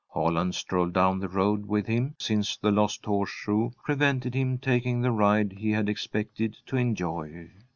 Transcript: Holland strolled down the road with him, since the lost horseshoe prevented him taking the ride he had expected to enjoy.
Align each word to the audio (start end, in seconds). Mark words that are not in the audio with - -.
Holland 0.09 0.55
strolled 0.55 0.93
down 0.93 1.19
the 1.19 1.29
road 1.29 1.67
with 1.67 1.85
him, 1.85 2.15
since 2.17 2.57
the 2.57 2.71
lost 2.71 3.05
horseshoe 3.05 3.69
prevented 3.83 4.33
him 4.33 4.57
taking 4.57 4.99
the 5.03 5.11
ride 5.11 5.51
he 5.51 5.69
had 5.69 5.87
expected 5.87 6.57
to 6.65 6.75
enjoy. 6.75 7.51